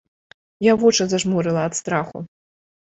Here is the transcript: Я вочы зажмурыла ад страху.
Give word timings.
Я 0.71 0.75
вочы 0.85 1.03
зажмурыла 1.13 1.61
ад 1.69 1.73
страху. 1.85 2.27